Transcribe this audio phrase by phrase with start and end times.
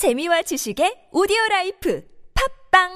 [0.00, 2.02] 재미와 지식의 오디오 라이프
[2.72, 2.88] 팟빵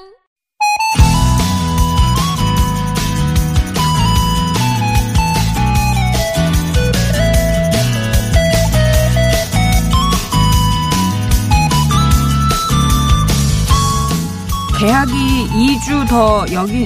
[14.79, 16.43] 개학이 2주 더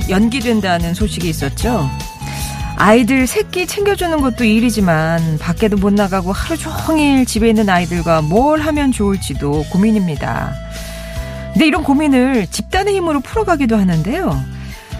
[0.10, 1.90] 연기된다는 소식이 있었죠.
[2.82, 8.94] 아이들 새끼 챙겨주는 것도 일이지만 밖에도 못 나가고 하루 종일 집에 있는 아이들과 뭘 하면
[8.94, 10.54] 좋을지도 고민입니다.
[11.52, 14.42] 근데 이런 고민을 집단의 힘으로 풀어가기도 하는데요.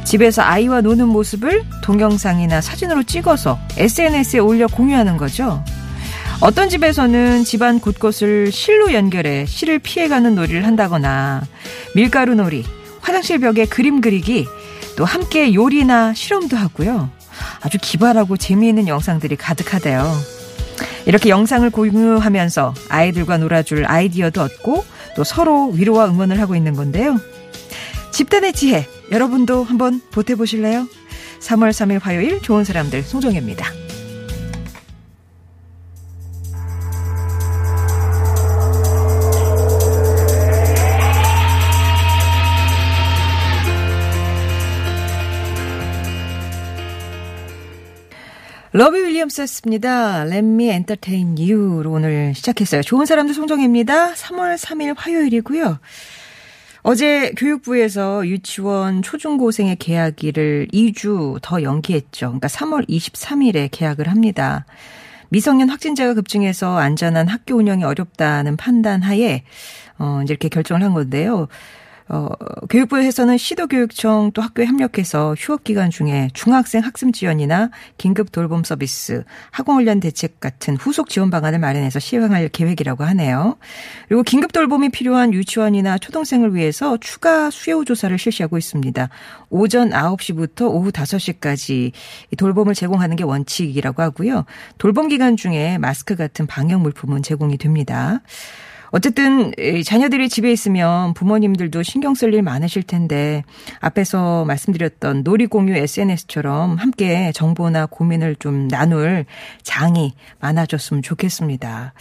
[0.04, 5.64] 집에서 아이와 노는 모습을 동영상이나 사진으로 찍어서 SNS에 올려 공유하는 거죠.
[6.42, 11.44] 어떤 집에서는 집안 곳곳을 실로 연결해 실을 피해가는 놀이를 한다거나
[11.96, 12.66] 밀가루 놀이,
[13.00, 14.46] 화장실 벽에 그림 그리기,
[14.98, 17.19] 또 함께 요리나 실험도 하고요.
[17.62, 20.12] 아주 기발하고 재미있는 영상들이 가득하대요.
[21.06, 27.20] 이렇게 영상을 공유하면서 아이들과 놀아줄 아이디어도 얻고 또 서로 위로와 응원을 하고 있는 건데요.
[28.12, 30.88] 집단의 지혜, 여러분도 한번 보태보실래요?
[31.42, 33.89] 3월 3일 화요일 좋은 사람들 송정혜입니다.
[48.72, 50.26] 러비 윌리엄스였습니다.
[50.26, 52.84] Let me entertain you로 오늘 시작했어요.
[52.84, 54.14] 좋은 사람들 송정혜입니다.
[54.14, 55.80] 3월 3일 화요일이고요.
[56.84, 62.28] 어제 교육부에서 유치원 초중고생의 개학일을 2주 더 연기했죠.
[62.28, 64.66] 그러니까 3월 23일에 개학을 합니다.
[65.30, 69.44] 미성년 확진자가 급증해서 안전한 학교 운영이 어렵다는 판단 하에
[69.98, 71.48] 어 이제 이렇게 결정을 한 건데요.
[72.10, 72.28] 어,
[72.70, 80.00] 교육부에서는 시도교육청 또 학교에 협력해서 휴업 기간 중에 중학생 학습 지원이나 긴급 돌봄 서비스, 학원훈련
[80.00, 83.58] 대책 같은 후속 지원 방안을 마련해서 시행할 계획이라고 하네요.
[84.08, 89.10] 그리고 긴급 돌봄이 필요한 유치원이나 초등생을 위해서 추가 수요 조사를 실시하고 있습니다.
[89.52, 91.92] 오전 9시부터 오후 5시까지
[92.38, 94.46] 돌봄을 제공하는 게 원칙이라고 하고요.
[94.80, 98.22] 돌봄 기간 중에 마스크 같은 방역 물품은 제공이 됩니다.
[98.92, 99.52] 어쨌든
[99.86, 103.44] 자녀들이 집에 있으면 부모님들도 신경 쓸 일 많으실 텐데
[103.80, 109.26] 앞에서 말씀드렸던 놀이 공유 SNS처럼 함께 정보나 고민을 좀 나눌
[109.64, 111.94] 장이 많아졌으면 좋겠습니다.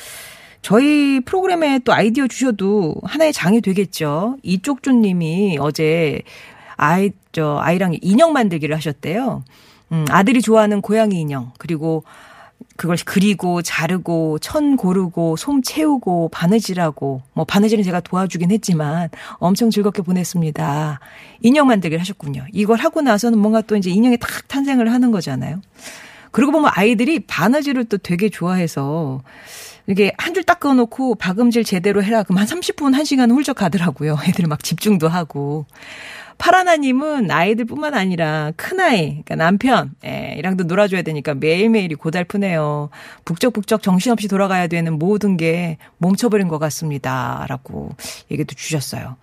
[0.60, 4.36] 저희 프로그램에 또 아이디어 주셔도 하나의 장이 되겠죠.
[4.42, 6.20] 이쪽준 님이 어제
[6.76, 9.44] 아이, 저, 아이랑 인형 만들기를 하셨대요.
[9.92, 12.04] 음, 아들이 좋아하는 고양이 인형, 그리고
[12.76, 19.08] 그걸 그리고 자르고 천 고르고 솜 채우고 바느질하고 뭐 바느질은 제가 도와주긴 했지만
[19.38, 21.00] 엄청 즐겁게 보냈습니다.
[21.42, 22.46] 인형 만들기를 하셨군요.
[22.52, 25.60] 이걸 하고 나서는 뭔가 또 이제 인형이 탁 탄생을 하는 거잖아요.
[26.30, 29.22] 그러고 보면 아이들이 바느질을 또 되게 좋아해서
[29.88, 32.22] 이게 한줄딱 그어놓고 박음질 제대로 해라.
[32.22, 34.18] 그럼 한 30분, 1시간 훌쩍 가더라고요.
[34.28, 35.66] 애들 막 집중도 하고.
[36.38, 42.90] 파라나님은 아이들뿐만 아니라 큰아이, 그러니까 남편, 예, 이랑도 놀아줘야 되니까 매일매일이 고달프네요.
[43.24, 47.44] 북적북적 정신없이 돌아가야 되는 모든 게 멈춰버린 것 같습니다.
[47.48, 47.90] 라고
[48.30, 49.16] 얘기도 주셨어요.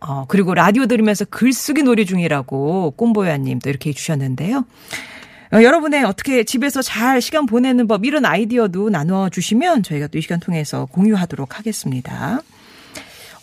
[0.00, 4.64] 어, 그리고 라디오 들으면서 글쓰기 놀이 중이라고 꼼보야 님 도 이렇게 주셨는데요.
[5.52, 10.22] 어, 여러분의 어떻게 집에서 잘 시간 보내는 법 이런 아이디어도 나눠 주시면 저희가 또 이
[10.22, 12.40] 시간 통해서 공유하도록 하겠습니다.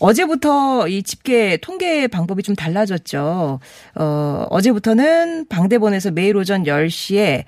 [0.04, 3.62] 어제부터 이 집계 통계 방법이 좀 달라졌죠.
[3.96, 7.46] 어, 어제부터는 방대본에서 매일 오전 10시에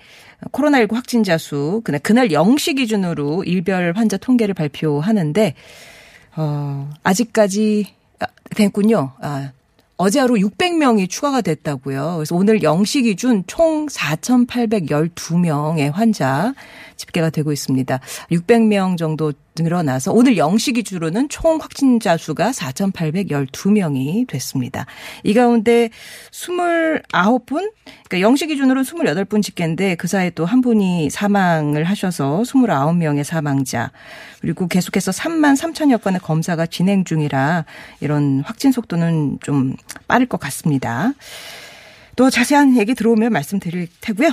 [0.54, 5.54] 코로나19 확진자 수, 그날, 그날 0시 기준으로 일별 환자 통계를 발표하는데,
[6.38, 7.88] 어, 아직까지,
[8.22, 9.12] 아, 됐군요.
[9.20, 9.52] 아,
[9.98, 12.14] 어제 하루 600명이 추가가 됐다고요.
[12.16, 16.54] 그래서 오늘 0시 기준 총 4,812명의 환자
[16.96, 18.00] 집계가 되고 있습니다.
[18.32, 19.34] 600명 정도
[19.64, 24.86] 늘어나서 오늘 0시 기준으로는 총 확진자 수가 4,812명이 됐습니다.
[25.24, 25.90] 이 가운데
[26.32, 27.72] 29분,
[28.08, 33.92] 그러니까 0시 기준으로는 28분 집계인데 그 사이에 또한 분이 사망을 하셔서 29명의 사망자,
[34.42, 37.66] 그리고 계속해서 3만 3천여 건의 검사가 진행 중이라
[38.02, 39.76] 이런 확진 속도는 좀
[40.08, 41.14] 빠를 것 같습니다.
[42.16, 44.32] 또 자세한 얘기 들어오면 말씀드릴 테고요.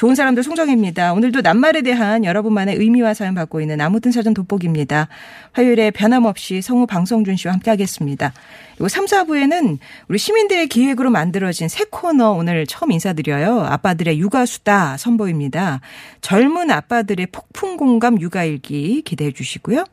[0.00, 1.12] 좋은 사람들 송정입니다.
[1.12, 5.08] 오늘도 낱말에 대한 여러분만의 의미와 사연 받고 있는 아무튼 사전 돋보기입니다.
[5.52, 8.32] 화요일에 변함없이 성우 방성준 씨와 함께하겠습니다.
[8.76, 9.76] 그리고 3, 4부에는
[10.08, 13.60] 우리 시민들의 기획으로 만들어진 새 코너 오늘 처음 인사드려요.
[13.60, 15.82] 아빠들의 육아수다 선보입니다.
[16.22, 19.84] 젊은 아빠들의 폭풍 공감 육아일기 기대해 주시고요.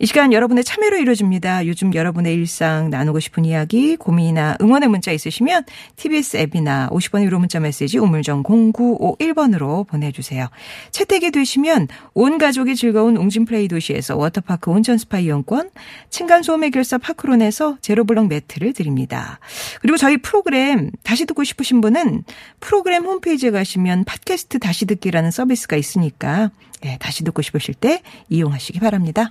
[0.00, 1.66] 이 시간 여러분의 참여로 이루어집니다.
[1.66, 5.64] 요즘 여러분의 일상 나누고 싶은 이야기, 고민이나 응원의 문자 있으시면
[5.96, 10.48] TBS 앱이나 50원 유료 문자 메시지 우물정 0951번으로 보내주세요.
[10.90, 15.70] 채택이 되시면 온 가족이 즐거운 웅진플레이도시에서 워터파크 온천 스파 이용권,
[16.10, 19.38] 층간소음 해결사 파크론에서 제로블럭 매트를 드립니다.
[19.80, 22.24] 그리고 저희 프로그램 다시 듣고 싶으신 분은
[22.58, 26.50] 프로그램 홈페이지에 가시면 팟캐스트 다시 듣기라는 서비스가 있으니까
[26.80, 29.30] 네, 다시 듣고 싶으실 때 이용하시기 바랍니다.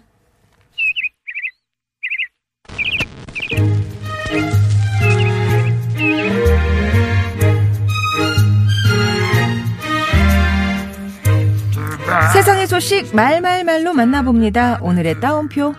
[12.33, 14.80] 세상의 소식 말말말로 만나봅니다.
[14.81, 15.74] 오늘의 따옴표.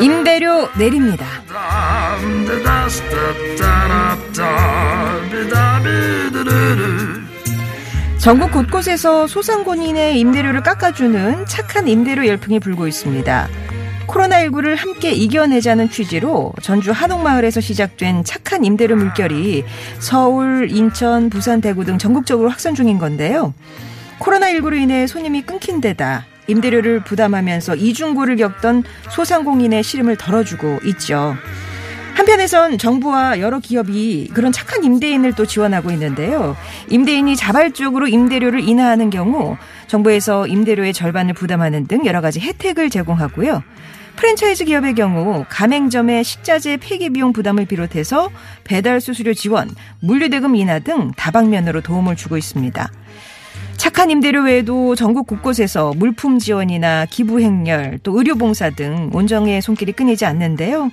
[0.00, 1.26] 임대료 내립니다.
[8.18, 13.48] 전국 곳곳에서 소상공인의 임대료를 깎아주는 착한 임대료 열풍이 불고 있습니다.
[14.08, 19.64] 코로나19를 함께 이겨내자는 취지로 전주 한옥마을에서 시작된 착한 임대료 물결이
[20.00, 23.54] 서울, 인천, 부산, 대구 등 전국적으로 확산 중인 건데요.
[24.18, 31.36] 코로나19로 인해 손님이 끊긴 데다 임대료를 부담하면서 이중고를 겪던 소상공인의 시름을 덜어주고 있죠.
[32.14, 36.56] 한편에선 정부와 여러 기업이 그런 착한 임대인을 또 지원하고 있는데요.
[36.88, 39.56] 임대인이 자발적으로 임대료를 인하하는 경우
[39.88, 43.62] 정부에서 임대료의 절반을 부담하는 등 여러 가지 혜택을 제공하고요.
[44.16, 48.30] 프랜차이즈 기업의 경우 가맹점의 식자재 폐기 비용 부담을 비롯해서
[48.62, 49.68] 배달 수수료 지원,
[50.00, 52.88] 물류대금 인하 등 다방면으로 도움을 주고 있습니다.
[53.84, 59.92] 착한 임대료 외에도 전국 곳곳에서 물품 지원이나 기부 행렬, 또 의료 봉사 등 온정의 손길이
[59.92, 60.90] 끊이지 않는데요.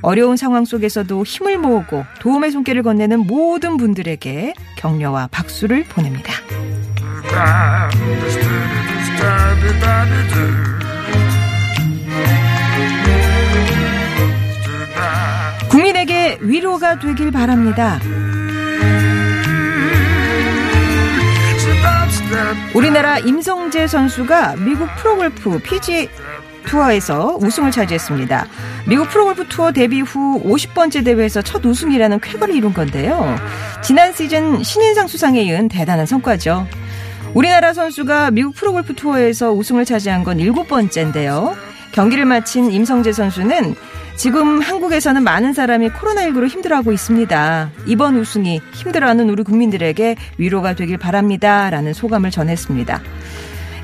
[0.00, 6.32] 어려운 상황 속에서도 힘을 모으고 도움의 손길을 건네는 모든 분들에게 격려와 박수를 보냅니다.
[15.68, 18.00] 국민에게 위로가 되길 바랍니다.
[22.74, 26.08] 우리나라 임성재 선수가 미국 프로골프 PGA
[26.64, 28.46] 투어에서 우승을 차지했습니다.
[28.86, 33.36] 미국 프로골프 투어 데뷔 후 50번째 대회에서 첫 우승이라는 쾌거를 이룬 건데요.
[33.82, 36.66] 지난 시즌 신인상 수상에 이은 대단한 성과죠.
[37.34, 41.56] 우리나라 선수가 미국 프로골프 투어에서 우승을 차지한 건 7번째인데요.
[41.92, 43.74] 경기를 마친 임성재 선수는
[44.20, 47.70] 지금 한국에서는 많은 사람이 코로나19로 힘들어하고 있습니다.
[47.86, 51.70] 이번 우승이 힘들어하는 우리 국민들에게 위로가 되길 바랍니다.
[51.70, 53.00] 라는 소감을 전했습니다.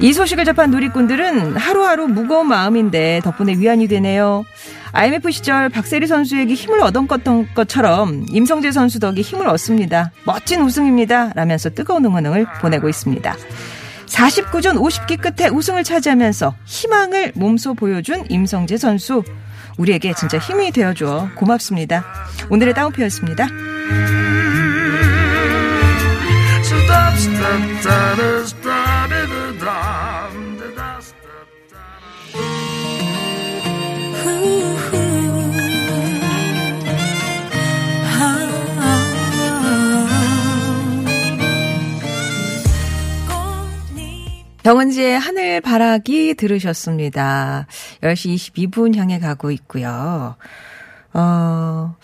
[0.00, 4.44] 이 소식을 접한 누리꾼들은 하루하루 무거운 마음인데 덕분에 위안이 되네요.
[4.92, 10.12] IMF 시절 박세리 선수에게 힘을 얻었던 것처럼 임성재 선수 덕에 힘을 얻습니다.
[10.26, 11.32] 멋진 우승입니다.
[11.34, 13.34] 라면서 뜨거운 응원을 보내고 있습니다.
[14.04, 19.22] 49전 50기 끝에 우승을 차지하면서 희망을 몸소 보여준 임성재 선수.
[19.78, 22.04] 우리에게 진짜 힘이 되어줘 고맙습니다.
[22.50, 23.46] 오늘의 따옴표였습니다.
[44.66, 47.68] 정은지의 하늘 바라기 들으셨습니다.
[48.02, 50.34] 10시 22분 향해 가고 있고요.
[51.12, 51.94] 어,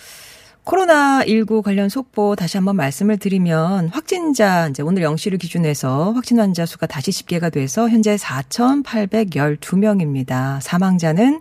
[0.64, 6.86] 코로나19 관련 속보 다시 한번 말씀을 드리면 확진자 이제 오늘 0시를 기준해서 확진 환자 수가
[6.86, 10.60] 다시 집계가 돼서 현재 4,812명입니다.
[10.60, 11.40] 사망자는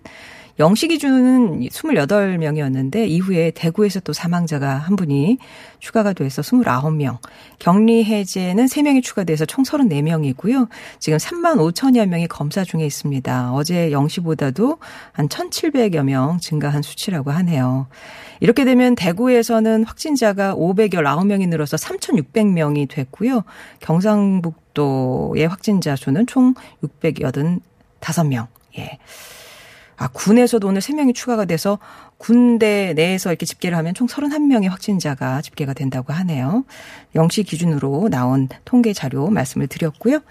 [0.60, 5.38] 0시 기준은 28명이었는데 이후에 대구에서 또 사망자가 한 분이
[5.79, 7.17] 추가가 돼서 29명.
[7.60, 10.67] 격리 해제는 3명이 추가돼서 총 34명이고요.
[11.00, 13.53] 지금 3만 5천여 명이 검사 중에 있습니다.
[13.53, 14.77] 어제 0시보다도
[15.13, 17.88] 한 1,700여 명 증가한 수치라고 하네요.
[18.39, 23.43] 이렇게 되면 대구에서는 확진자가 519명이 늘어서 3,600명이 됐고요.
[23.79, 26.53] 경상북도의 확진자 수는 총
[26.84, 28.48] 685명.
[28.77, 29.00] 예.
[30.01, 31.77] 아, 군에서도 오늘 3명이 추가가 돼서
[32.17, 36.65] 군대 내에서 이렇게 집계를 하면 총 31명의 확진자가 집계가 된다고 하네요.
[37.13, 40.22] 0시 기준으로 나온 통계 자료 말씀을 드렸고요.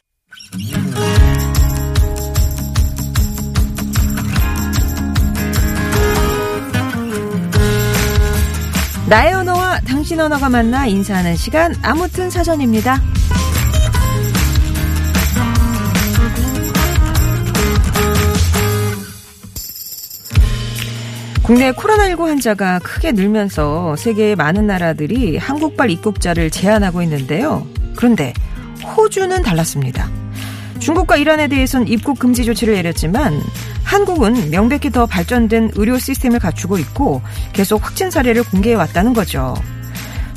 [9.09, 13.01] 나의 언어와 당신 언어가 만나 인사하는 시간 아무튼 사전입니다.
[21.51, 27.67] 국내 코로나19 환자가 크게 늘면서 세계의 많은 나라들이 한국발 입국자를 제한하고 있는데요.
[27.97, 28.33] 그런데
[28.97, 30.09] 호주는 달랐습니다.
[30.79, 33.43] 중국과 이란에 대해선 입국 금지 조치를 내렸지만
[33.83, 37.21] 한국은 명백히 더 발전된 의료 시스템을 갖추고 있고
[37.53, 39.57] 계속 확진 사례를 공개해 왔다는 거죠.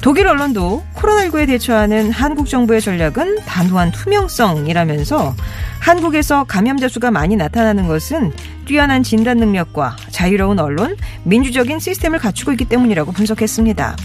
[0.03, 5.33] 독일 언론도 코로나19에 대처하는 한국 정부의 전략은 단호한 투명성이라면서
[5.79, 8.33] 한국에서 감염자 수가 많이 나타나는 것은
[8.65, 13.95] 뛰어난 진단 능력과 자유로운 언론, 민주적인 시스템을 갖추고 있기 때문이라고 분석했습니다.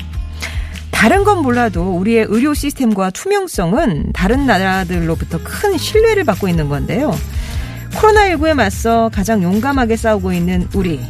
[0.92, 7.12] 다른 건 몰라도 우리의 의료 시스템과 투명성은 다른 나라들로부터 큰 신뢰를 받고 있는 건데요.
[7.94, 11.00] 코로나19에 맞서 가장 용감하게 싸우고 있는 우리.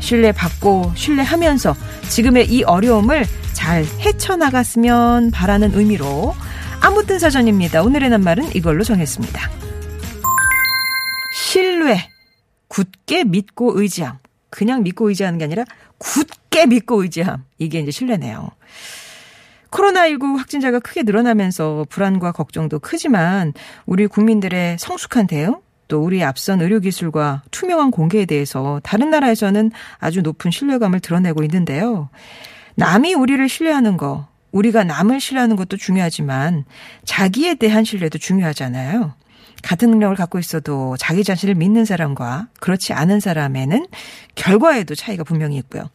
[0.00, 1.74] 신뢰받고 신뢰하면서
[2.08, 6.34] 지금의 이 어려움을 잘 헤쳐나갔으면 바라는 의미로
[6.80, 7.82] 아무튼 사전입니다.
[7.82, 9.50] 오늘의 낱말은 이걸로 정했습니다.
[11.34, 12.08] 신뢰.
[12.68, 14.18] 굳게 믿고 의지함.
[14.50, 15.64] 그냥 믿고 의지하는 게 아니라
[15.98, 17.44] 굳게 믿고 의지함.
[17.58, 18.50] 이게 이제 신뢰네요.
[19.70, 23.52] 코로나19 확진자가 크게 늘어나면서 불안과 걱정도 크지만
[23.86, 25.56] 우리 국민들의 성숙한 대응
[25.88, 32.10] 또 우리 앞선 의료기술과 투명한 공개에 대해서 다른 나라에서는 아주 높은 신뢰감을 드러내고 있는데요.
[32.76, 36.64] 남이 우리를 신뢰하는 거, 우리가 남을 신뢰하는 것도 중요하지만
[37.04, 39.14] 자기에 대한 신뢰도 중요하잖아요.
[39.62, 43.86] 같은 능력을 갖고 있어도 자기 자신을 믿는 사람과 그렇지 않은 사람에는
[44.36, 45.90] 결과에도 차이가 분명히 있고요.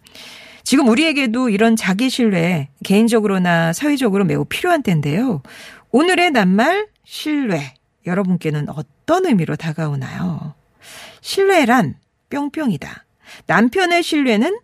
[0.64, 5.42] 지금 우리에게도 이런 자기 신뢰 개인적으로나 사회적으로 매우 필요한 때인데요.
[5.92, 7.74] 오늘의 낱말 신뢰
[8.06, 10.54] 여러분께는 어떤 의미로 다가오나요?
[11.22, 11.96] 신뢰란
[12.30, 13.06] 뿅뿅이다.
[13.48, 14.60] 남편의 신뢰는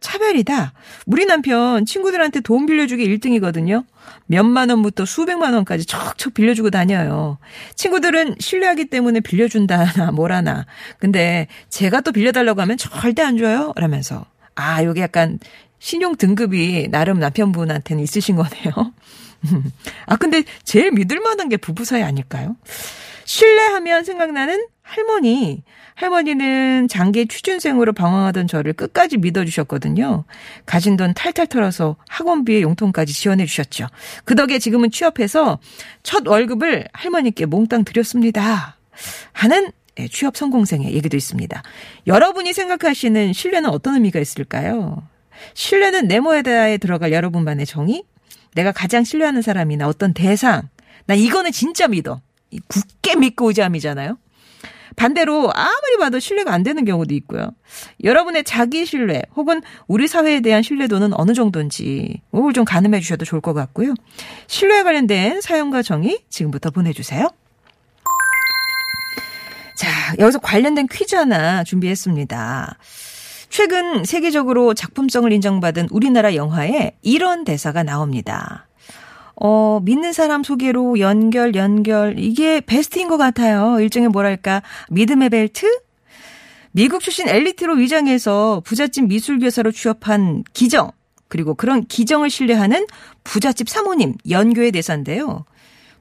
[0.00, 0.72] 차별이다.
[1.06, 3.84] 우리 남편 친구들한테 돈 빌려주기 1등이거든요.
[4.26, 7.38] 몇만 원부터 수백만 원까지 척척 빌려주고 다녀요.
[7.74, 10.66] 친구들은 신뢰하기 때문에 빌려준다나 뭐라나.
[10.98, 13.72] 근데 제가 또 빌려달라고 하면 절대 안 줘요.
[13.76, 14.24] 라면서.
[14.54, 15.38] 아, 요게 약간
[15.78, 18.92] 신용 등급이 나름 남편분한테는 있으신 거네요.
[20.06, 22.56] 아, 근데 제일 믿을 만한 게 부부 사이 아닐까요?
[23.24, 25.62] 신뢰하면 생각나는 할머니.
[25.94, 30.24] 할머니는 장기 취준생으로 방황하던 저를 끝까지 믿어주셨거든요.
[30.64, 33.88] 가진 돈 탈탈 털어서 학원비에 용돈까지 지원해 주셨죠.
[34.24, 35.58] 그 덕에 지금은 취업해서
[36.04, 38.76] 첫 월급을 할머니께 몽땅 드렸습니다.
[39.32, 41.62] 하는 예, 취업 성공생의 얘기도 있습니다.
[42.06, 45.02] 여러분이 생각하시는 신뢰는 어떤 의미가 있을까요?
[45.54, 48.04] 신뢰는 네모에다에 들어갈 여러분만의 정의?
[48.54, 50.68] 내가 가장 신뢰하는 사람이나 어떤 대상?
[51.06, 52.20] 나 이거는 진짜 믿어.
[52.68, 54.18] 굳게 믿고 의지함이잖아요.
[54.96, 57.50] 반대로 아무리 봐도 신뢰가 안 되는 경우도 있고요.
[58.02, 63.40] 여러분의 자기 신뢰 혹은 우리 사회에 대한 신뢰도는 어느 정도인지 이걸 좀 가늠해 주셔도 좋을
[63.40, 63.94] 것 같고요.
[64.48, 67.30] 신뢰에 관련된 사연과 정의 지금부터 보내주세요.
[69.76, 69.88] 자,
[70.18, 72.78] 여기서 관련된 퀴즈 하나 준비했습니다.
[73.48, 78.66] 최근 세계적으로 작품성을 인정받은 우리나라 영화에 이런 대사가 나옵니다.
[79.40, 82.18] 어, 믿는 사람 소개로 연결, 연결.
[82.18, 83.78] 이게 베스트인 것 같아요.
[83.80, 85.66] 일종의 뭐랄까, 믿음의 벨트?
[86.72, 90.90] 미국 출신 엘리트로 위장해서 부잣집 미술교사로 취업한 기정,
[91.28, 92.86] 그리고 그런 기정을 신뢰하는
[93.24, 95.44] 부잣집 사모님, 연교의 대사인데요.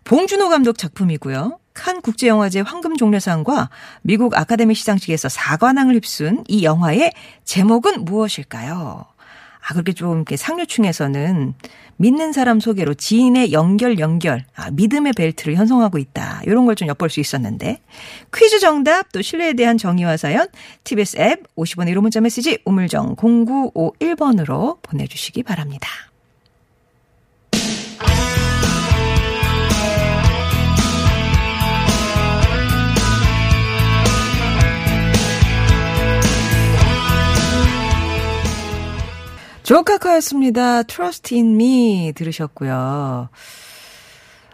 [0.04, 1.60] 봉준호 감독 작품이고요.
[1.78, 3.70] 칸 국제영화제 황금종려상과
[4.02, 7.14] 미국 아카데미 시상식에서 사관왕을 휩쓴 이 영화의
[7.46, 9.06] 제목은 무엇일까요?
[9.70, 11.54] 아, 그렇게 좀 이렇게 상류층에서는
[11.98, 16.42] 믿는 사람 소개로 지인의 연결 연결, 아, 믿음의 벨트를 형성하고 있다.
[16.46, 17.80] 이런 걸 좀 엿볼 수 있었는데
[18.34, 20.48] 퀴즈 정답 또 신뢰에 대한 정의와 사연
[20.84, 25.88] TBS 앱 50원의 1호 문자 메시지 우물정 0951번으로 보내주시기 바랍니다.
[39.68, 40.84] 조카카였습니다.
[40.84, 43.28] Trust in me 들으셨고요.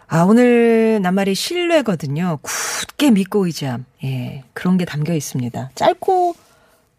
[0.08, 2.40] 아, 오늘 낱말이 신뢰거든요.
[2.42, 3.84] 굳게 믿고 의지함.
[4.02, 5.70] 예, 그런 게 담겨 있습니다.
[5.76, 6.34] 짧고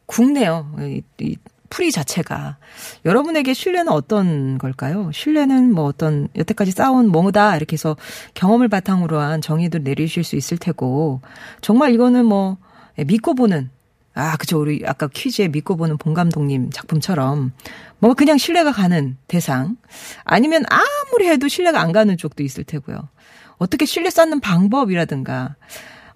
[0.06, 0.76] 굵네요.
[0.80, 1.36] 이, 이
[1.70, 2.56] 풀이 자체가.
[3.04, 5.12] 여러분에게 신뢰는 어떤 걸까요?
[5.12, 7.98] 신뢰는 뭐 어떤 여태까지 쌓아온 뭐다 이렇게 해서
[8.34, 11.20] 경험을 바탕으로 한 정의도 내리실 수 있을 테고
[11.60, 12.56] 정말 이거는 뭐
[12.96, 13.72] 믿고 보는
[14.16, 14.62] 아, 그죠.
[14.62, 17.52] 우리 아까 퀴즈에 믿고 보는 본 감독님 작품처럼
[18.00, 19.76] 뭐 그냥 신뢰가 가는 대상
[20.24, 23.10] 아니면 아무리 해도 신뢰가 안 가는 쪽도 있을 테고요.
[23.58, 25.56] 어떻게 신뢰 쌓는 방법이라든가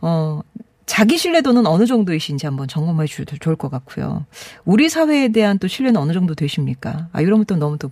[0.01, 0.41] 어
[0.85, 4.25] 자기 신뢰도는 어느 정도이신지 한번 점검해 주셔도 좋을 것 같고요.
[4.65, 7.09] 우리 사회에 대한 또 신뢰는 어느 정도 되십니까?
[7.11, 7.91] 아, 이러면 또 너무 또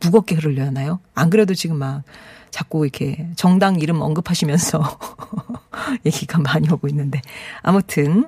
[0.00, 1.00] 무겁게 흐르려나요?
[1.14, 2.02] 안 그래도 지금 막
[2.50, 4.98] 자꾸 이렇게 정당 이름 언급하시면서
[6.06, 7.20] 얘기가 많이 오고 있는데.
[7.62, 8.26] 아무튼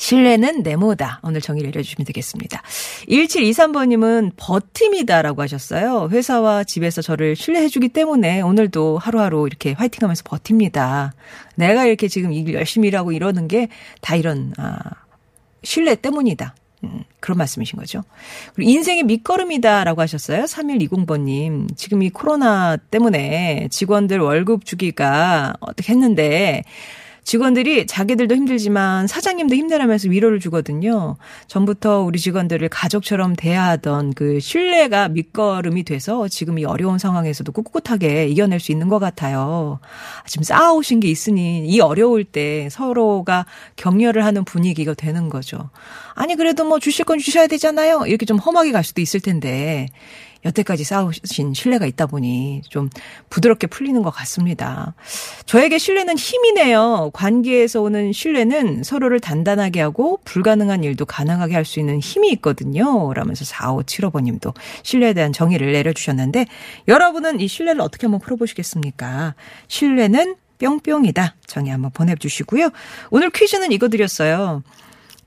[0.00, 1.20] 신뢰는 네모다.
[1.22, 2.62] 오늘 정의 내려주시면 되겠습니다.
[3.06, 6.08] 1723번님은 버팀이다라고 하셨어요.
[6.10, 11.12] 회사와 집에서 저를 신뢰해주기 때문에 오늘도 하루하루 이렇게 화이팅 하면서 버팁니다.
[11.54, 13.68] 내가 이렇게 지금 일 열심히 일하고 이러는 게
[14.00, 14.78] 다 이런, 아,
[15.62, 16.54] 신뢰 때문이다.
[16.84, 18.02] 음, 그런 말씀이신 거죠.
[18.54, 20.44] 그리고 인생의 밑거름이다라고 하셨어요.
[20.44, 21.76] 3120번님.
[21.76, 26.62] 지금 이 코로나 때문에 직원들 월급 주기가 어떻게 했는데
[27.24, 31.16] 직원들이 자기들도 힘들지만 사장님도 힘내라면서 위로를 주거든요.
[31.46, 38.60] 전부터 우리 직원들을 가족처럼 대하던 그 신뢰가 밑거름이 돼서 지금 이 어려운 상황에서도 꿋꿋하게 이겨낼
[38.60, 39.80] 수 있는 것 같아요.
[40.26, 43.46] 지금 쌓아오신 게 있으니 이 어려울 때 서로가
[43.76, 45.70] 격려를 하는 분위기가 되는 거죠.
[46.14, 48.04] 아니 그래도 뭐 주실 건 주셔야 되잖아요.
[48.06, 49.88] 이렇게 좀 험하게 갈 수도 있을 텐데
[50.44, 52.90] 여태까지 쌓으신 신뢰가 있다 보니 좀
[53.30, 54.94] 부드럽게 풀리는 것 같습니다.
[55.46, 57.10] 저에게 신뢰는 힘이네요.
[57.12, 63.12] 관계에서 오는 신뢰는 서로를 단단하게 하고 불가능한 일도 가능하게 할 수 있는 힘이 있거든요.
[63.14, 66.46] 라면서 4575번 님도 신뢰에 대한 정의를 내려주셨는데
[66.88, 69.34] 여러분은 이 신뢰를 어떻게 한번 풀어보시겠습니까?
[69.68, 71.36] 신뢰는 뿅뿅이다.
[71.46, 72.70] 정의 한번 보내주시고요.
[73.10, 74.62] 오늘 퀴즈는 이거 드렸어요.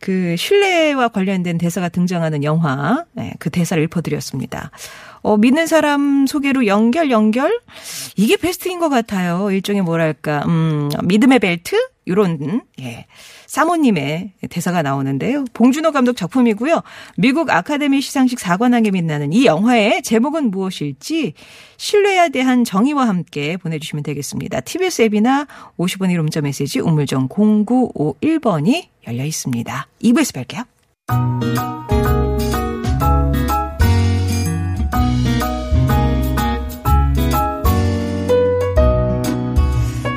[0.04, 4.70] 그 신뢰와 관련된 대사가 등장하는 영화, 네, 그 대사를 읊어드렸습니다.
[5.22, 7.62] 어, 믿는 사람 소개로 연결, 연결?
[8.18, 9.50] 이게 베스트인 것 같아요.
[9.50, 11.78] 일종의 뭐랄까, 음, 믿음의 벨트?
[12.06, 13.06] 요런, 예.
[13.54, 15.46] 사모님의 대사가 나오는데요.
[15.54, 16.82] 봉준호 감독 작품이고요.
[17.18, 21.34] 미국 아카데미 시상식 사관왕에 빛나는 이 영화의 제목은 무엇일지
[21.78, 24.62] 신뢰에 대한 정의와 함께 보내주시면 되겠습니다.
[24.62, 25.46] TBS 앱이나
[25.78, 29.88] 50원 1호 문자 메시지 우물정 0951번이 열려 있습니다.
[30.02, 30.66] 2부에서 뵐게요.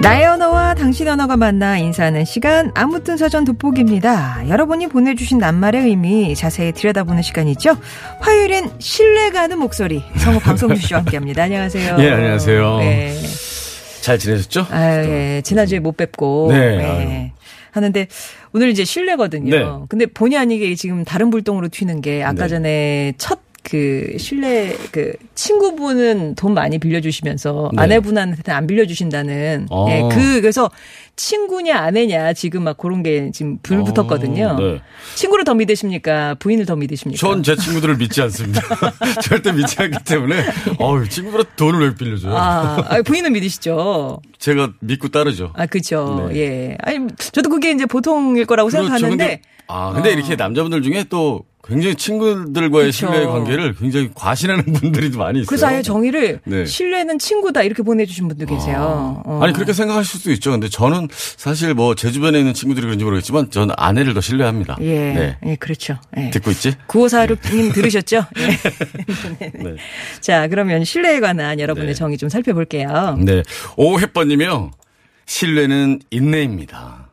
[0.01, 0.25] 나의
[0.97, 4.49] 당신 언어가 만나 인사하는 시간 아무튼 사전 돋보기입니다.
[4.49, 7.77] 여러분이 보내주신 낱말의 의미 자세히 들여다보는 시간이죠.
[8.21, 11.43] 화요일엔 신뢰가는 목소리 성우 방송주 씨와 함께합니다.
[11.43, 11.97] 안녕하세요.
[11.99, 12.79] 예, 안녕하세요.
[12.79, 13.15] 네.
[14.01, 14.69] 잘 지내셨죠?
[14.71, 15.43] 아, 예.
[15.45, 16.49] 지난주에 못 뵙고.
[16.53, 17.33] 네, 예.
[17.73, 18.07] 하는데
[18.55, 19.51] 오늘 이제 신뢰거든요.
[19.51, 19.65] 네.
[19.91, 22.49] 근데 본의 아니게 지금 다른 불똥으로 튀는 게 아까 네.
[22.49, 27.83] 전에 첫 그 신뢰 그 친구분은 돈 많이 빌려주시면서 네.
[27.83, 29.87] 아내분한테는 안 빌려주신다는 어.
[29.91, 30.71] 예, 그 그래서
[31.17, 34.47] 친구냐 아내냐 지금 막 그런 게 지금 불 붙었거든요.
[34.47, 34.81] 어, 네.
[35.17, 37.19] 친구를 더 믿으십니까 부인을 더 믿으십니까?
[37.19, 38.61] 전 제 친구들을 믿지 않습니다.
[39.23, 40.45] 절대 믿지 않기 때문에,
[40.79, 42.37] 어우, 친구들한테 돈을 왜 빌려줘요?
[42.37, 44.21] 아, 아, 부인은 믿으시죠?
[44.39, 45.53] 제가 믿고 따르죠.
[45.55, 46.29] 아, 그죠.
[46.33, 46.37] 네.
[46.41, 46.79] 예.
[46.83, 48.85] 아니, 저도 그게 이제 보통일 거라고 그렇죠.
[48.89, 49.41] 생각하는데.
[49.69, 50.13] 아, 근데 어.
[50.13, 52.93] 이렇게 남자분들 중에 또 굉장히 친구들과의 그쵸.
[53.09, 55.47] 신뢰 관계를 굉장히 과신하는 분들이 많이 있어요.
[55.49, 56.65] 그래서 아예 정의를 네.
[56.65, 59.21] 신뢰는 친구다 이렇게 보내주신 분도 계세요.
[59.27, 59.41] 어.
[59.43, 60.53] 아니 그렇게 생각하실 수도 있죠.
[60.53, 64.77] 근데 저는 사실 뭐 제 주변에 있는 친구들이 그런지 모르겠지만 저는 아내를 더 신뢰합니다.
[64.81, 65.37] 예, 네.
[65.45, 65.97] 예, 그렇죠.
[66.17, 66.31] 예.
[66.31, 66.77] 듣고 있지?
[66.87, 68.27] 9546님 들으셨죠?
[69.43, 69.51] 예.
[69.53, 69.75] 네.
[70.21, 71.95] 자, 그러면 신뢰에 관한 여러분의 네.
[71.95, 73.19] 정의 좀 살펴볼게요.
[73.21, 73.43] 네.
[73.77, 74.71] 오해번님이요.
[75.27, 77.06] 신뢰는 인내입니다.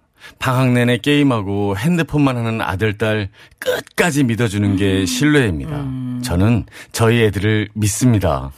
[0.43, 3.29] 방학 내내 게임하고 핸드폰만 하는 아들, 딸
[3.59, 4.75] 끝까지 믿어주는 음.
[4.75, 5.87] 게 신뢰입니다.
[6.21, 8.51] 저는 저희 애들을 믿습니다.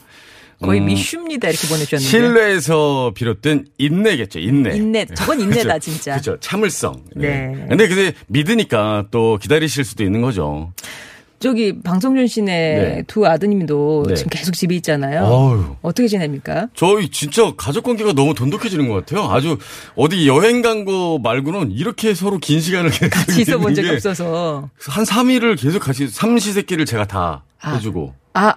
[0.59, 2.09] 거의 음, 미슈입니다 이렇게 보내주셨는데.
[2.09, 4.75] 신뢰에서 비롯된 인내겠죠, 인내.
[4.75, 5.05] 인내.
[5.13, 6.13] 저건 인내다, 진짜.
[6.13, 6.39] 그렇죠.
[6.39, 7.03] 참을성.
[7.17, 7.53] 네.
[7.69, 10.73] 근데 근데 믿으니까 또 기다리실 수도 있는 거죠.
[11.39, 13.03] 저기 방송준 씨네 네.
[13.07, 14.15] 두 아드님도 네.
[14.15, 15.23] 지금 계속 집에 있잖아요.
[15.25, 15.75] 어휴.
[15.81, 16.67] 어떻게 지냅니까?
[16.75, 19.29] 저희 진짜 가족 관계가 너무 돈독해지는 것 같아요.
[19.29, 19.57] 아주
[19.95, 23.93] 어디 여행 간 거 말고는 이렇게 서로 긴 시간을 계속 같이 있어본 있는 적이 게
[23.95, 24.69] 없어서.
[24.87, 27.73] 한 3일을 계속 같이 삼시세끼를 제가 다 아.
[27.75, 28.13] 해주고.
[28.33, 28.55] 아,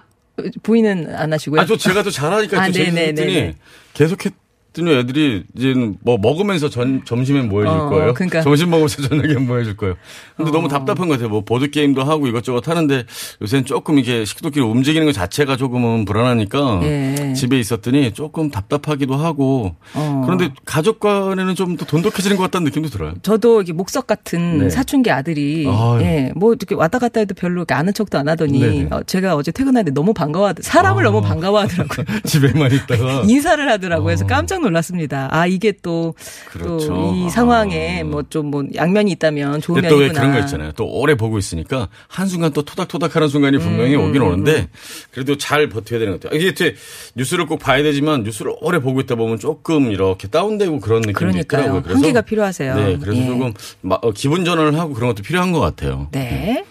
[0.63, 1.61] 부인은 안 하시고요?
[1.61, 3.15] 아, 저 제가 또 잘하니까 아, 또 네네네네.
[3.15, 3.55] 재밌더니
[3.93, 4.33] 계속 했
[4.73, 8.13] 더니 애들이 이제 뭐 먹으면서 전, 점심엔 뭐 해줄 어, 거예요?
[8.13, 8.41] 그러니까.
[8.41, 9.95] 점심 먹으면서 저녁엔 뭐 해줄 거예요?
[10.37, 10.53] 근데 어.
[10.53, 11.29] 너무 답답한 것 같아요.
[11.29, 13.03] 뭐 보드게임도 하고 이것저것 하는데
[13.41, 17.33] 요새는 조금 이게 식구들끼리 움직이는 것 자체가 조금은 불안하니까 예.
[17.33, 20.21] 집에 있었더니 조금 답답하기도 하고 어.
[20.25, 23.13] 그런데 가족 간에는 좀 더 돈독해지는 것 같다는 느낌도 들어요.
[23.21, 24.69] 저도 이게 목석 같은 네.
[24.69, 26.01] 사춘기 아들이 아유.
[26.01, 28.87] 예, 뭐 이렇게 왔다 갔다 해도 별로 아는 척도 안 하더니 네네.
[28.91, 31.09] 어, 제가 어제 퇴근하는데 너무 반가워 사람을 아.
[31.09, 32.05] 너무 반가워하더라고요.
[32.25, 33.23] 집에만 있다가.
[33.29, 34.05] 인사를 하더라고요.
[34.05, 34.27] 그래서 어.
[34.27, 35.27] 깜짝 놀랐 습니다.
[35.31, 36.15] 아 이게 또또
[36.49, 37.13] 그렇죠.
[37.15, 37.29] 이 아.
[37.29, 40.21] 상황에 뭐좀 뭐 양면이 있다면 좋은 근데 또왜 면이구나.
[40.21, 40.71] 그런 거 있잖아요.
[40.73, 44.67] 또 오래 보고 있으니까 한 순간 또 토닥토닥 하는 순간이 분명히 음, 오긴 오는데
[45.11, 46.39] 그래도 잘 버텨야 되는 것 같아요.
[46.39, 46.75] 이게 또
[47.15, 51.61] 뉴스를 꼭 봐야 되지만 뉴스를 오래 보고 있다 보면 조금 이렇게 다운되고 그런 느낌이 그러니까요.
[51.61, 51.81] 있더라고요.
[51.83, 52.75] 그래서 한계가 필요하세요.
[52.75, 53.25] 네, 그래서 예.
[53.27, 56.07] 조금 마- 어, 기분 전환을 하고 그런 것도 필요한 것 같아요.
[56.11, 56.63] 네.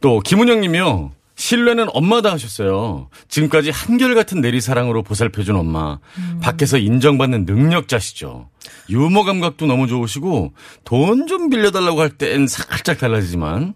[0.00, 1.10] 또 김은영 님이요.
[1.36, 3.08] 신뢰는 엄마다 하셨어요.
[3.28, 5.98] 지금까지 한결같은 내리사랑으로 보살펴준 엄마.
[6.40, 8.48] 밖에서 인정받는 능력자시죠.
[8.88, 10.52] 유머 감각도 너무 좋으시고
[10.84, 13.74] 돈 좀 빌려달라고 할 땐 살짝 달라지지만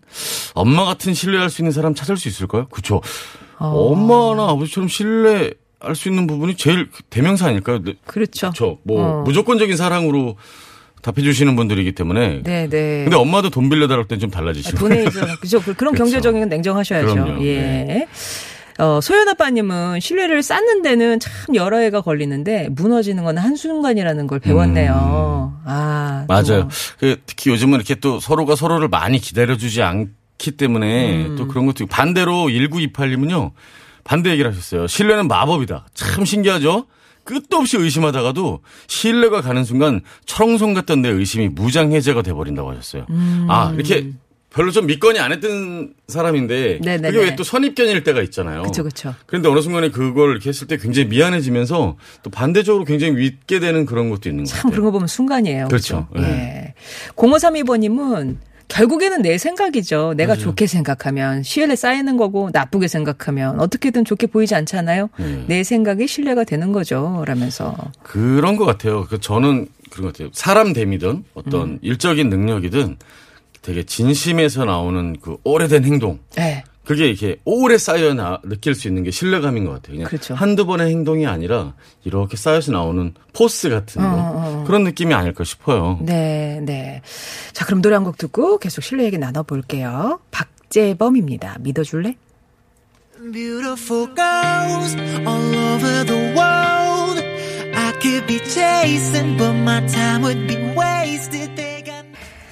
[0.54, 2.66] 엄마 같은 신뢰할 수 있는 사람 찾을 수 있을까요?
[2.68, 3.00] 그쵸.
[3.58, 7.82] 엄마나 아버지처럼 신뢰 할 수 있는 부분이 제일 대명사 아닐까요?
[7.82, 8.50] 네, 그렇죠.
[8.50, 8.78] 그쵸.
[8.84, 9.22] 뭐 어.
[9.22, 10.36] 무조건적인 사랑으로
[11.02, 12.42] 답해주시는 분들이기 때문에.
[12.42, 13.04] 네, 네.
[13.04, 14.78] 근데 엄마도 돈 빌려달랄 땐 좀 달라지시고.
[14.78, 15.60] 돈에 있어 그죠.
[15.60, 15.94] 그- 그런.
[15.94, 17.14] 경제적인 건 냉정하셔야죠.
[17.14, 17.44] 그럼요.
[17.44, 17.54] 예.
[17.58, 18.08] 네.
[18.78, 25.60] 어, 소연 아빠님은 신뢰를 쌓는 데는 참 여러 해가 걸리는데 무너지는 건 한순간이라는 걸 배웠네요.
[25.66, 26.24] 아.
[26.26, 26.32] 또.
[26.32, 26.68] 맞아요.
[26.98, 31.36] 그 특히 요즘은 이렇게 또 서로가 서로를 많이 기다려주지 않기 때문에 음.
[31.36, 33.50] 또 그런 것도 반대로 1928님은요.
[34.04, 34.86] 반대 얘기를 하셨어요.
[34.86, 35.86] 신뢰는 마법이다.
[35.92, 36.86] 참 신기하죠?
[37.30, 43.06] 끝도 없이 의심하다가도 신뢰가 가는 순간 철옹성 같던 내 의심이 무장해제가 돼버린다고 하셨어요.
[43.10, 43.46] 음.
[43.48, 44.12] 아, 이렇게
[44.52, 47.12] 별로 좀 믿거니 안 했던 사람인데 네네네.
[47.12, 48.62] 그게 왜 또 선입견일 때가 있잖아요.
[48.62, 49.14] 그쵸, 그쵸.
[49.26, 54.10] 그런데 어느 순간에 그걸 이렇게 했을 때 굉장히 미안해지면서 또 반대적으로 굉장히 믿게 되는 그런
[54.10, 54.70] 것도 있는 것참 같아요.
[54.72, 55.68] 그런 거 보면 순간이에요.
[55.68, 56.08] 그렇죠.
[56.12, 56.26] 그죠?
[56.26, 56.74] 예.
[57.14, 58.36] 0532번님은
[58.70, 60.14] 결국에는 내 생각이죠.
[60.16, 65.10] 내가 좋게 생각하면 신뢰 쌓이는 거고 나쁘게 생각하면 어떻게든 좋게 보이지 않잖아요.
[65.18, 65.44] 네.
[65.48, 67.24] 내 생각이 신뢰가 되는 거죠.
[67.26, 67.76] 라면서.
[68.02, 69.06] 그런 것 같아요.
[69.06, 70.30] 그 저는 그런 것 같아요.
[70.32, 71.78] 사람 됨이든 어떤 음.
[71.82, 72.96] 일적인 능력이든
[73.62, 76.20] 되게 진심에서 나오는 그 오래된 행동.
[76.38, 76.64] 예.
[76.84, 79.96] 그게 이렇게 오래 쌓여 나, 느낄 수 있는 게 신뢰감인 것 같아요.
[79.96, 80.34] 그냥 그렇죠.
[80.34, 84.08] 한두 번의 행동이 아니라 이렇게 쌓여서 나오는 포스 같은 거.
[84.08, 85.98] 어, 그런 느낌이 아닐까 싶어요.
[86.02, 87.02] 네, 네.
[87.52, 90.20] 자, 그럼 노래 한 곡 듣고 계속 신뢰 얘기 나눠볼게요.
[90.30, 91.58] 박재범입니다.
[91.60, 92.16] 믿어줄래?
[93.32, 97.20] Beautiful girls all over the world.
[97.76, 101.54] I could be chasing, but my time would be wasted.
[101.54, 101.99] They got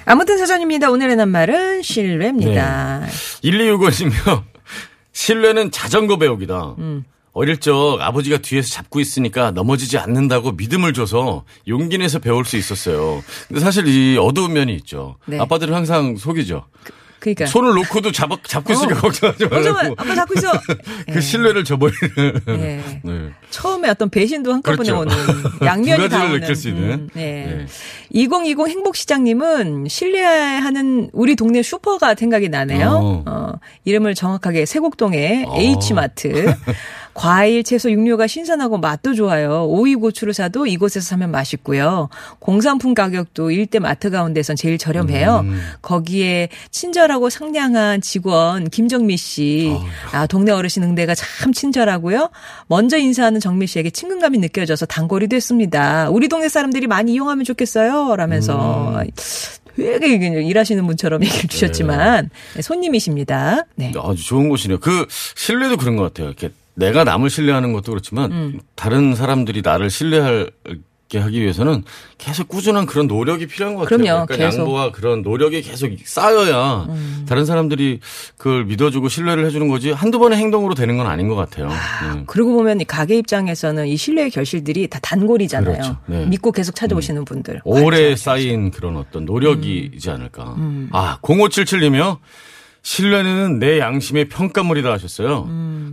[0.09, 0.89] 아무튼 사전입니다.
[0.89, 3.05] 오늘의 낱말은 신뢰입니다.
[3.43, 4.43] 1265이며
[5.13, 6.75] 신뢰는 자전거 배우기다.
[6.79, 7.03] 음.
[7.33, 13.23] 어릴 적 아버지가 뒤에서 잡고 있으니까 넘어지지 않는다고 믿음을 줘서 용기 내서 배울 수 있었어요.
[13.47, 15.17] 근데 사실 이 어두운 면이 있죠.
[15.27, 15.37] 네.
[15.39, 16.65] 아빠들은 항상 속이죠.
[16.83, 16.91] 그
[17.21, 17.45] 러니까.
[17.45, 19.01] 손을 놓고도 잡, 잡고 있으니까 어.
[19.01, 19.45] 걱정하지.
[19.47, 19.95] 말라고.
[19.97, 20.51] 아빠 잡고 있어.
[21.07, 21.21] 그 예.
[21.21, 22.41] 신뢰를 저버리는.
[22.49, 22.83] 예.
[23.03, 23.29] 네.
[23.49, 24.99] 처음에 어떤 배신도 한꺼번에 그렇죠.
[25.01, 25.15] 오는
[25.65, 26.39] 양면이 두다 오는.
[26.39, 26.91] 느낄 수 있는.
[26.91, 27.19] 음, 예.
[27.21, 27.65] 네.
[28.11, 32.89] 2020 행복시장님은 신뢰하는 우리 동네 슈퍼가 생각이 나네요.
[32.89, 33.23] 어.
[33.27, 33.51] 어,
[33.85, 35.59] 이름을 정확하게 세곡동의 어.
[35.59, 36.53] H마트.
[37.19, 39.65] 과일, 채소, 육류가 신선하고 맛도 좋아요.
[39.65, 42.07] 오이, 고추를 사도 이곳에서 사면 맛있고요.
[42.39, 45.41] 공산품 가격도 일대 마트 가운데선 제일 저렴해요.
[45.43, 45.59] 음.
[45.81, 49.75] 거기에 친절하고 상냥한 직원 김정미 씨.
[50.13, 52.29] 아, 동네 어르신 응대가 참 친절하고요.
[52.67, 56.09] 먼저 인사하는 정미 씨에게 친근감이 느껴져서 단골이 됐습니다.
[56.09, 58.15] 우리 동네 사람들이 많이 이용하면 좋겠어요.
[58.15, 59.09] 라면서 음.
[59.75, 63.65] 되게 일하시는 분처럼 얘기를 주셨지만 네, 손님이십니다.
[63.75, 63.91] 네.
[64.01, 64.79] 아주 좋은 곳이네요.
[64.79, 65.05] 그
[65.35, 66.27] 신뢰도 그런 것 같아요.
[66.27, 68.59] 이렇게 내가 남을 신뢰하는 것도 그렇지만 음.
[68.75, 70.51] 다른 사람들이 나를 신뢰하게
[71.13, 71.83] 하기 위해서는
[72.17, 73.97] 계속 꾸준한 그런 노력이 필요한 것 같아요.
[73.97, 74.21] 그럼요.
[74.21, 74.57] 약간 계속.
[74.57, 74.59] 음.
[74.61, 76.87] 양보와 그런 노력이 계속 쌓여야
[77.27, 77.99] 다른 사람들이
[78.37, 81.67] 그걸 믿어주고 신뢰를 해주는 거지 한두 번의 행동으로 되는 건 아닌 것 같아요.
[81.67, 82.23] 네.
[82.25, 85.73] 그러고 보면 이 가게 입장에서는 이 신뢰의 결실들이 다 단골이잖아요.
[85.73, 85.97] 그렇죠.
[86.05, 86.25] 네.
[86.27, 87.61] 믿고 계속 찾아오시는 분들.
[87.65, 90.55] 오래 쌓인 그런 어떤 노력이지 않을까.
[90.91, 92.19] 아, 0577님이요.
[92.81, 95.49] 신뢰는 내 양심의 평가물이다 하셨어요.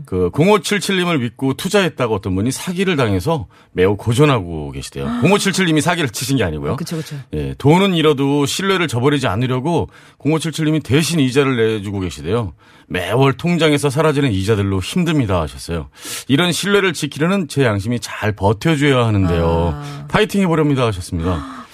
[0.06, 5.06] 그 0577님을 믿고 투자했다고 어떤 분이 사기를 당해서 매우 고전하고 계시대요.
[5.22, 6.76] 0577님이 사기를 치신 게 아니고요.
[6.76, 7.16] 그렇죠, 그렇죠.
[7.34, 12.54] 예, 돈은 잃어도 신뢰를 저버리지 않으려고 0577님이 대신 이자를 내주고 계시대요.
[12.88, 15.88] 매월 통장에서 사라지는 이자들로 힘듭니다 하셨어요.
[16.28, 19.72] 이런 신뢰를 지키려는 제 양심이 잘 버텨줘야 하는데요.
[19.74, 20.06] 아.
[20.08, 21.65] 파이팅 해보렵니다 하셨습니다.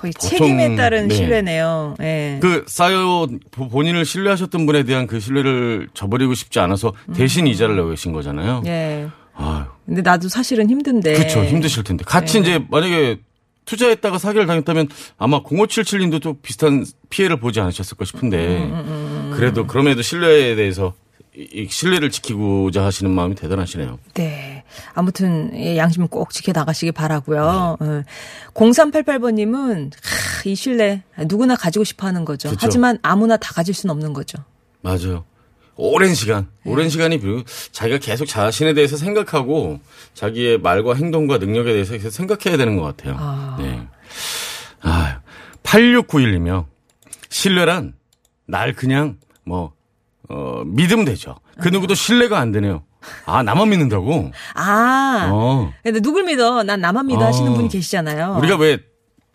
[0.00, 1.14] 거의 책임에 따른 네.
[1.14, 1.94] 신뢰네요.
[2.00, 2.38] 예.
[2.40, 8.12] 그 쌓여 본인을 신뢰하셨던 분에 대한 그 신뢰를 저버리고 싶지 않아서 대신 이자를 내고 계신
[8.12, 8.60] 거잖아요.
[8.60, 8.66] 음.
[8.66, 9.08] 예.
[9.34, 11.12] 아유, 근데 나도 사실은 힘든데.
[11.12, 11.44] 그렇죠.
[11.44, 12.04] 힘드실 텐데.
[12.06, 12.40] 같이 네.
[12.40, 13.18] 이제 만약에
[13.66, 20.56] 투자했다가 사기를 당했다면 아마 0577님도 또 비슷한 피해를 보지 않으셨을까 싶은데 음, 그래도 그럼에도 신뢰에
[20.56, 20.94] 대해서
[21.40, 23.98] 이- 이 신뢰를 지키고자 하시는 마음이 대단하시네요.
[24.14, 24.62] 네.
[24.94, 27.76] 아무튼 예, 양심 꼭 지켜 나가시기 바라고요.
[27.80, 27.86] 네.
[27.86, 28.02] 어.
[28.54, 29.92] 0388번님은
[30.44, 32.50] 이 신뢰 누구나 가지고 싶어 하는 거죠.
[32.50, 32.58] 그쵸.
[32.62, 34.38] 하지만 아무나 다 가질 수는 없는 거죠.
[34.82, 35.24] 맞아요.
[35.76, 36.70] 오랜 시간, 네.
[36.72, 39.80] 오랜 시간이 그리고 자기가 계속 자신에 대해서 생각하고
[40.12, 43.16] 자기의 말과 행동과 능력에 대해서 계속 생각해야 되는 것 같아요.
[43.18, 43.56] 아.
[43.58, 43.80] 네.
[44.82, 45.20] 아,
[45.62, 46.66] 8691이며
[47.30, 47.94] 신뢰란
[48.46, 49.72] 날 그냥 뭐,
[50.30, 51.36] 어, 믿으면 되죠.
[51.60, 52.82] 그 누구도 신뢰가 안 되네요.
[53.26, 54.30] 아, 나만 믿는다고?
[54.54, 55.28] 아.
[55.32, 55.72] 어.
[55.82, 56.62] 근데 누굴 믿어?
[56.62, 57.24] 난 나만 믿어 어.
[57.24, 58.36] 하시는 분이 계시잖아요.
[58.38, 58.78] 우리가 왜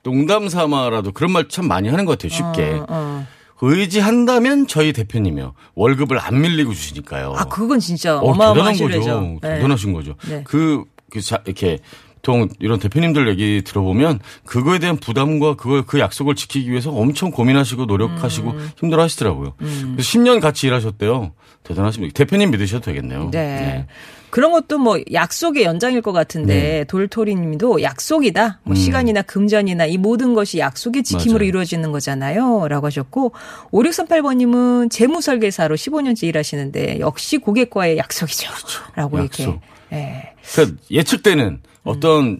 [0.04, 2.30] 농담 삼아라도 그런 말 참 많이 하는 것 같아요.
[2.30, 2.74] 쉽게.
[2.80, 3.28] 어, 어.
[3.62, 5.54] 의지한다면 저희 대표님이요.
[5.76, 7.34] 월급을 안 밀리고 주시니까요.
[7.38, 9.38] 아, 그건 진짜 어, 어마어마한 거죠.
[9.42, 9.56] 네.
[9.56, 10.16] 대단하신 거죠.
[10.30, 10.44] 네.
[10.46, 11.80] 그, 그 자, 이렇게
[12.26, 17.86] 보통 이런 대표님들 얘기 들어보면 그거에 대한 부담과 그걸 그 약속을 지키기 위해서 엄청 고민하시고
[17.86, 18.70] 노력하시고 음.
[18.80, 19.54] 힘들어 하시더라고요.
[19.58, 21.34] 그래서 10년 같이 일하셨대요.
[21.64, 22.14] 대단하십니다.
[22.14, 23.30] 대표님 믿으셔도 되겠네요.
[23.32, 23.86] 네.
[24.32, 26.84] 그런 것도 뭐 약속의 연장일 것 같은데 네.
[26.86, 28.60] 돌토리 님도 약속이다.
[28.64, 31.40] 뭐 시간이나 금전이나 이 모든 것이 약속의 지킴으로 음.
[31.40, 31.48] 맞아요.
[31.48, 32.68] 이루어지는 거잖아요.
[32.68, 33.34] 라고 하셨고
[33.72, 38.52] 5638번 님은 재무 설계사로 15년째 일하시는데 역시 고객과의 약속이죠.
[38.96, 39.46] 라고 이렇게.
[39.46, 39.62] 그렇죠.
[39.62, 39.76] 약속.
[39.94, 40.34] 예.
[40.54, 42.40] 그러니까 예측되는 어떤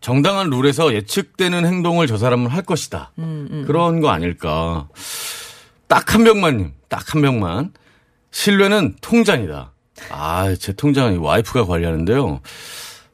[0.00, 3.12] 정당한 룰에서 예측되는 행동을 저 사람은 할 것이다.
[3.66, 4.88] 그런 거 아닐까.
[5.88, 7.72] 딱 한 명만님, 딱 한 명만.
[8.30, 9.72] 신뢰는 통장이다.
[10.10, 12.40] 아, 제 통장은 와이프가 관리하는데요.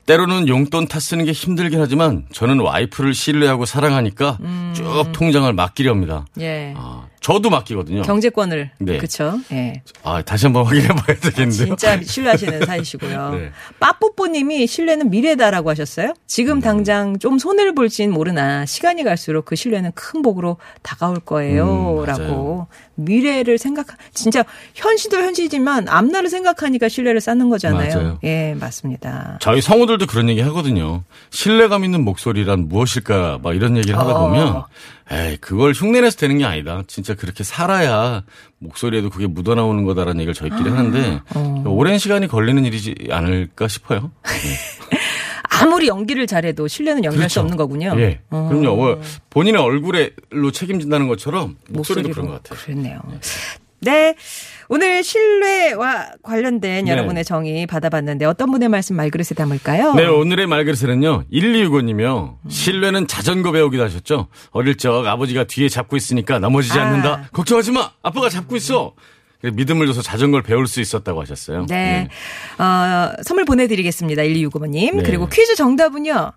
[0.07, 4.39] 때로는 용돈 타 쓰는 게 힘들긴 하지만 저는 와이프를 신뢰하고 사랑하니까
[4.75, 6.27] 쭉 통장을 맡기렵니다.
[6.41, 6.75] 예.
[6.77, 8.03] 아, 저도 맡기거든요.
[8.03, 8.97] 경제권을 네.
[8.99, 9.39] 그렇죠.
[9.53, 9.83] 예.
[10.03, 11.77] 아, 다시 한번 확인해 봐야 되겠는데요.
[11.77, 13.31] 진짜 신뢰하시는 사이시고요.
[13.35, 13.51] 네.
[13.79, 16.15] 빠뽀뽀 님이 신뢰는 미래다라고 하셨어요.
[16.27, 16.61] 지금 음.
[16.61, 22.67] 당장 좀 손해를 볼진 모르나 시간이 갈수록 그 신뢰는 큰 복으로 다가올 음, 거예요.라고 맞아요.
[22.95, 27.95] 미래를 생각 진짜 현실도 현실이지만 앞날을 생각하니까 신뢰를 쌓는 거잖아요.
[27.95, 28.19] 맞아요.
[28.25, 29.39] 예, 맞습니다.
[29.41, 31.05] 저희 성우들도 그런 얘기 하거든요.
[31.31, 33.41] 신뢰감 있는 목소리란 무엇일까?
[33.43, 34.29] 막 이런 얘기를 하다 어.
[34.29, 34.63] 보면,
[35.11, 36.83] 에이, 그걸 흉내내서 되는 게 아니다.
[36.87, 38.23] 진짜 그렇게 살아야
[38.59, 41.65] 목소리에도 그게 묻어나오는 거다라는 얘기를 저희끼리 하는데, 어.
[41.67, 44.11] 오랜 시간이 걸리는 일이지 않을까 싶어요.
[45.63, 47.95] 아무리 연기를 잘해도 신뢰는 연기할 수 없는 거군요.
[47.99, 48.21] 예.
[48.31, 48.49] 어.
[48.51, 48.77] 그럼요.
[48.77, 52.11] 뭐 본인의 얼굴로 책임진다는 것처럼 목소리도.
[52.11, 52.59] 그런 것 같아요.
[52.65, 53.01] 그렇네요.
[53.81, 54.15] 네.
[54.69, 56.91] 오늘 신뢰와 관련된 네.
[56.93, 59.93] 여러분의 정의 받아봤는데 어떤 분의 말씀 말그릇에 담을까요?
[59.95, 62.37] 네, 오늘의 말그릇에는요, 1265님이요.
[62.49, 64.29] 신뢰는 자전거 배우기도 하셨죠?
[64.53, 66.85] 어릴 적 아버지가 뒤에 잡고 있으니까 넘어지지 아.
[66.85, 67.29] 않는다.
[67.33, 67.91] 걱정하지 마!
[68.03, 68.95] 아빠가 잡고 있어!
[68.95, 68.95] 그래서
[69.43, 71.67] 믿음을 줘서 자전거를 배울 수 있었다고 하셨어요.
[71.69, 72.09] 네.
[72.59, 74.23] 어, 선물 보내드리겠습니다.
[74.23, 74.97] 1265번님.
[74.97, 75.03] 네.
[75.03, 76.33] 그리고 퀴즈 정답은요.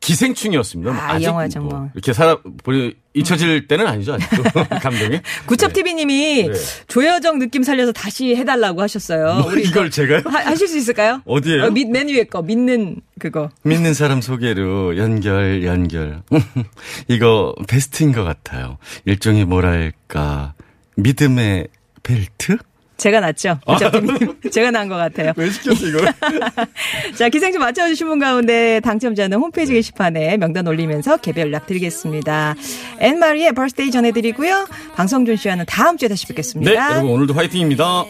[0.00, 0.92] 기생충이었습니다.
[0.92, 1.90] 뭐 아, 아직 영화 뭐 정말.
[1.94, 4.42] 이렇게 살아, 보니 잊혀질 때는 아니죠, 아직도.
[4.82, 5.20] 감동이.
[5.46, 6.52] 구첩TV님이 네.
[6.88, 9.40] 조여정 느낌 살려서 다시 해달라고 하셨어요.
[9.40, 10.20] 뭐 이걸 제가요?
[10.26, 11.22] 하, 하실 수 있을까요?
[11.24, 11.64] 어디에요?
[11.64, 12.42] 어, 밑, 맨 위에 거.
[12.42, 13.48] 믿는 그거.
[13.62, 16.22] 믿는 사람 소개로 연결, 연결.
[17.08, 18.76] 이거 베스트인 것 같아요.
[19.06, 20.52] 일종의 뭐랄까,
[20.96, 21.68] 믿음의
[22.04, 22.58] 벨트?
[22.96, 23.58] 제가 낫죠?
[23.66, 24.40] 구첩TV님.
[24.52, 25.32] 제가 난 것 같아요.
[25.36, 26.12] 왜 시켰어, 이걸?
[27.18, 32.54] 자, 기생충 맞춰주신 분 가운데 당첨자는 홈페이지 게시판에 명단 올리면서 개별 연락 드리겠습니다.
[33.00, 34.68] 앤마리의 벌스데이 전해드리고요.
[34.94, 36.70] 방송준 씨와는 다음 주에 다시 뵙겠습니다.
[36.70, 38.04] 네, 여러분 오늘도 화이팅입니다.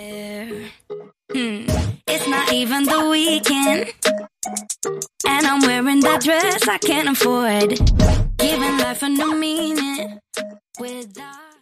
[2.07, 3.91] It's not even the weekend.
[5.27, 7.81] And I'm wearing that dress I can't afford.
[8.39, 10.19] Giving life a new meaning.
[10.79, 11.54] Without